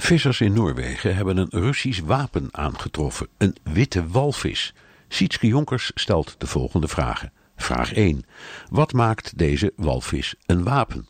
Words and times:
Vissers 0.00 0.40
in 0.40 0.52
Noorwegen 0.52 1.16
hebben 1.16 1.36
een 1.36 1.48
Russisch 1.50 2.00
wapen 2.00 2.48
aangetroffen, 2.50 3.28
een 3.38 3.56
witte 3.62 4.06
walvis. 4.06 4.74
Sietske 5.08 5.46
Jonkers 5.46 5.90
stelt 5.94 6.34
de 6.38 6.46
volgende 6.46 6.88
vragen. 6.88 7.32
Vraag 7.56 7.92
1. 7.92 8.24
Wat 8.70 8.92
maakt 8.92 9.38
deze 9.38 9.72
walvis 9.76 10.34
een 10.46 10.64
wapen? 10.64 11.08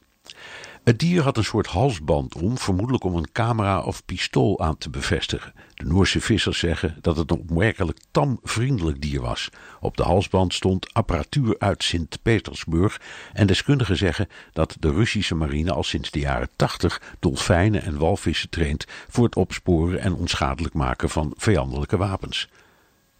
Het 0.89 0.99
dier 0.99 1.23
had 1.23 1.37
een 1.37 1.45
soort 1.45 1.67
halsband 1.67 2.35
om, 2.35 2.59
vermoedelijk 2.59 3.05
om 3.05 3.17
een 3.17 3.33
camera 3.33 3.81
of 3.81 4.05
pistool 4.05 4.61
aan 4.61 4.79
te 4.79 4.91
bevestigen. 4.91 5.53
De 5.75 5.85
Noorse 5.85 6.21
vissers 6.21 6.59
zeggen 6.59 6.97
dat 7.01 7.17
het 7.17 7.31
een 7.31 7.39
opmerkelijk 7.39 7.99
tam 8.11 8.41
vriendelijk 8.43 9.01
dier 9.01 9.21
was. 9.21 9.49
Op 9.81 9.97
de 9.97 10.03
halsband 10.03 10.55
stond 10.55 10.95
apparatuur 10.95 11.57
uit 11.59 11.85
Sint-Petersburg 11.85 13.01
en 13.33 13.47
deskundigen 13.47 13.97
zeggen 13.97 14.29
dat 14.53 14.77
de 14.81 14.91
Russische 14.91 15.35
marine 15.35 15.73
al 15.73 15.83
sinds 15.83 16.11
de 16.11 16.19
jaren 16.19 16.49
80 16.57 17.03
dolfijnen 17.19 17.83
en 17.83 17.99
walvissen 17.99 18.51
traint 18.51 18.87
voor 19.09 19.25
het 19.25 19.37
opsporen 19.37 20.01
en 20.01 20.15
onschadelijk 20.15 20.75
maken 20.75 21.11
van 21.11 21.35
vijandelijke 21.37 21.97
wapens. 21.97 22.49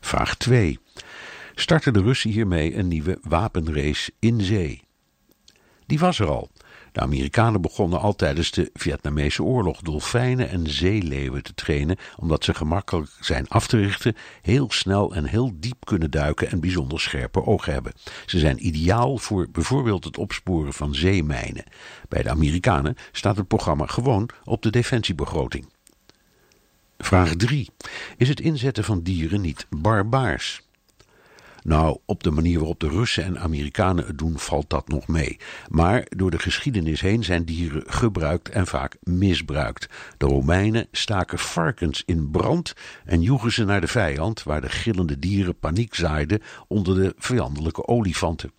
Vraag 0.01 0.37
2. 0.37 0.79
Starten 1.55 1.93
de 1.93 2.03
Russen 2.03 2.31
hiermee 2.31 2.75
een 2.75 2.89
nieuwe 2.89 3.19
wapenrace 3.23 4.13
in 4.19 4.41
zee? 4.41 4.83
Die 5.87 5.99
was 5.99 6.19
er 6.19 6.29
al. 6.29 6.51
De 6.99 7.05
Amerikanen 7.05 7.61
begonnen 7.61 8.01
al 8.01 8.15
tijdens 8.15 8.51
de 8.51 8.71
Vietnamese 8.75 9.43
oorlog 9.43 9.81
dolfijnen 9.81 10.49
en 10.49 10.71
zeeleeuwen 10.71 11.43
te 11.43 11.55
trainen, 11.55 11.97
omdat 12.17 12.45
ze 12.45 12.55
gemakkelijk 12.55 13.11
zijn 13.21 13.49
af 13.49 13.67
te 13.67 13.77
richten, 13.77 14.17
heel 14.43 14.71
snel 14.71 15.15
en 15.15 15.25
heel 15.25 15.53
diep 15.55 15.85
kunnen 15.85 16.11
duiken 16.11 16.51
en 16.51 16.61
bijzonder 16.61 17.01
scherpe 17.01 17.47
ogen 17.47 17.73
hebben. 17.73 17.93
Ze 18.27 18.39
zijn 18.39 18.67
ideaal 18.67 19.19
voor 19.19 19.49
bijvoorbeeld 19.53 20.05
het 20.05 20.19
opsporen 20.19 20.73
van 20.73 20.95
zeemijnen. 20.95 21.65
Bij 22.09 22.23
de 22.23 22.31
Amerikanen 22.31 22.97
staat 23.13 23.37
het 23.37 23.49
programma 23.49 23.87
gewoon 23.87 24.29
op 24.45 24.63
de 24.63 24.71
defensiebegroting. 24.71 25.69
Vraag 26.99 27.35
3. 27.35 27.69
Is 28.17 28.29
het 28.29 28.41
inzetten 28.41 28.85
van 28.85 29.03
dieren 29.03 29.41
niet 29.41 29.67
barbaars? 29.71 30.68
Nou, 31.69 31.99
op 32.05 32.23
de 32.23 32.31
manier 32.31 32.59
waarop 32.59 32.81
de 32.81 32.89
Russen 32.89 33.25
en 33.25 33.39
Amerikanen 33.39 34.07
het 34.07 34.19
doen, 34.19 34.39
valt 34.39 34.71
dat 34.71 34.89
nog 34.89 35.07
mee. 35.07 35.37
Maar 35.69 36.07
door 36.09 36.31
de 36.31 36.39
geschiedenis 36.39 37.01
heen 37.01 37.25
zijn 37.25 37.45
dieren 37.45 37.83
gebruikt 37.87 38.49
en 38.49 38.67
vaak 38.67 38.97
misbruikt. 39.03 39.89
De 40.17 40.27
Romeinen 40.27 40.87
staken 40.93 41.39
varkens 41.39 42.03
in 42.07 42.31
brand 42.31 42.73
en 43.05 43.23
joegen 43.23 43.53
ze 43.53 43.65
naar 43.65 43.81
de 43.81 43.87
vijand, 43.87 44.43
waar 44.43 44.61
de 44.61 44.69
gillende 44.69 45.19
dieren 45.19 45.59
paniek 45.59 45.95
zaaiden 45.95 46.43
onder 46.69 46.95
de 46.95 47.15
vijandelijke 47.19 47.87
olifanten. 47.87 48.53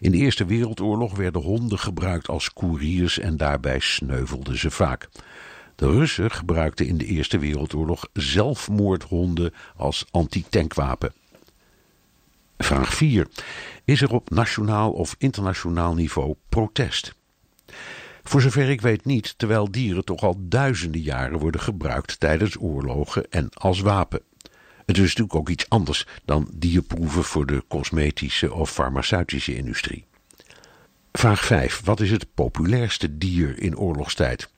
In 0.00 0.10
de 0.10 0.18
Eerste 0.18 0.44
Wereldoorlog 0.44 1.16
werden 1.16 1.42
honden 1.42 1.78
gebruikt 1.78 2.28
als 2.28 2.52
koeriers 2.52 3.18
en 3.18 3.36
daarbij 3.36 3.78
sneuvelden 3.80 4.58
ze 4.58 4.70
vaak. 4.70 5.08
De 5.76 5.86
Russen 5.86 6.30
gebruikten 6.30 6.86
in 6.86 6.98
de 6.98 7.06
Eerste 7.06 7.38
Wereldoorlog 7.38 8.08
zelfmoordhonden 8.12 9.54
als 9.76 10.04
anti-tankwapen. 10.10 11.12
Vraag 12.62 12.94
4. 12.94 13.26
Is 13.84 14.02
er 14.02 14.12
op 14.12 14.30
nationaal 14.30 14.90
of 14.90 15.14
internationaal 15.18 15.94
niveau 15.94 16.34
protest? 16.48 17.14
Voor 18.22 18.40
zover 18.40 18.70
ik 18.70 18.80
weet 18.80 19.04
niet, 19.04 19.34
terwijl 19.38 19.70
dieren 19.70 20.04
toch 20.04 20.22
al 20.22 20.36
duizenden 20.38 21.00
jaren 21.00 21.38
worden 21.38 21.60
gebruikt 21.60 22.20
tijdens 22.20 22.60
oorlogen 22.60 23.30
en 23.30 23.48
als 23.54 23.80
wapen. 23.80 24.20
Het 24.86 24.96
is 24.96 25.02
natuurlijk 25.02 25.34
ook 25.34 25.48
iets 25.48 25.68
anders 25.68 26.06
dan 26.24 26.48
dierproeven 26.54 27.24
voor 27.24 27.46
de 27.46 27.64
cosmetische 27.68 28.52
of 28.52 28.70
farmaceutische 28.70 29.56
industrie. 29.56 30.04
Vraag 31.12 31.44
5. 31.44 31.80
Wat 31.84 32.00
is 32.00 32.10
het 32.10 32.34
populairste 32.34 33.18
dier 33.18 33.58
in 33.62 33.78
oorlogstijd? 33.78 34.50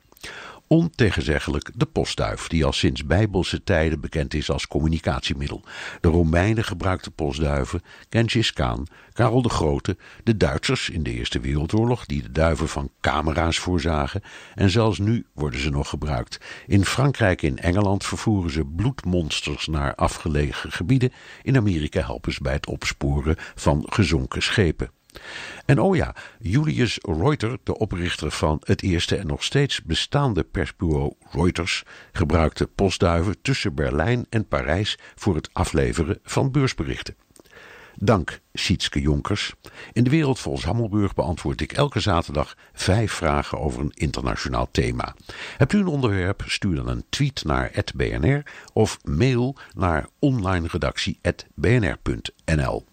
Ontegenzeggelijk 0.72 1.70
de 1.74 1.86
postduif, 1.86 2.48
die 2.48 2.64
al 2.64 2.72
sinds 2.72 3.04
bijbelse 3.06 3.62
tijden 3.62 4.00
bekend 4.00 4.34
is 4.34 4.50
als 4.50 4.66
communicatiemiddel. 4.66 5.62
De 6.00 6.08
Romeinen 6.08 6.64
gebruikten 6.64 7.12
postduiven, 7.12 7.82
Genghis 8.10 8.52
Khan, 8.52 8.86
Karel 9.12 9.42
de 9.42 9.48
Grote, 9.48 9.96
de 10.24 10.36
Duitsers 10.36 10.90
in 10.90 11.02
de 11.02 11.10
Eerste 11.10 11.40
Wereldoorlog, 11.40 12.06
die 12.06 12.22
de 12.22 12.32
duiven 12.32 12.68
van 12.68 12.90
camera's 13.00 13.58
voorzagen, 13.58 14.22
en 14.54 14.70
zelfs 14.70 14.98
nu 14.98 15.26
worden 15.34 15.60
ze 15.60 15.70
nog 15.70 15.88
gebruikt. 15.88 16.38
In 16.66 16.84
Frankrijk 16.84 17.42
en 17.42 17.58
Engeland 17.58 18.04
vervoeren 18.04 18.50
ze 18.50 18.64
bloedmonsters 18.64 19.66
naar 19.66 19.94
afgelegen 19.94 20.72
gebieden, 20.72 21.12
in 21.42 21.56
Amerika 21.56 22.00
helpen 22.00 22.32
ze 22.32 22.42
bij 22.42 22.52
het 22.52 22.66
opsporen 22.66 23.36
van 23.54 23.86
gezonken 23.88 24.42
schepen. 24.42 24.90
En 25.64 25.80
oh 25.80 25.96
ja, 25.96 26.14
Julius 26.38 26.98
Reuter, 27.00 27.58
de 27.62 27.78
oprichter 27.78 28.30
van 28.30 28.60
het 28.64 28.82
eerste 28.82 29.16
en 29.16 29.26
nog 29.26 29.44
steeds 29.44 29.82
bestaande 29.82 30.44
persbureau 30.44 31.12
Reuters, 31.30 31.84
gebruikte 32.12 32.66
postduiven 32.66 33.36
tussen 33.42 33.74
Berlijn 33.74 34.26
en 34.28 34.48
Parijs 34.48 34.98
voor 35.14 35.34
het 35.34 35.50
afleveren 35.52 36.18
van 36.22 36.50
beursberichten. 36.50 37.16
Dank, 37.94 38.40
Sietske 38.52 39.00
Jonkers. 39.00 39.54
In 39.92 40.04
de 40.04 40.10
wereld 40.10 40.38
volgens 40.38 40.64
Hammelburg 40.64 41.14
beantwoord 41.14 41.60
ik 41.60 41.72
elke 41.72 42.00
zaterdag 42.00 42.56
vijf 42.72 43.12
vragen 43.12 43.60
over 43.60 43.80
een 43.80 43.92
internationaal 43.94 44.68
thema. 44.70 45.14
Hebt 45.56 45.72
u 45.72 45.78
een 45.78 45.86
onderwerp? 45.86 46.42
Stuur 46.46 46.74
dan 46.74 46.88
een 46.88 47.04
tweet 47.08 47.44
naar 47.44 47.84
@bnr 47.96 48.42
of 48.72 48.98
mail 49.04 49.56
naar 49.74 50.06
onlineredactie@bnr.nl. 50.18 52.84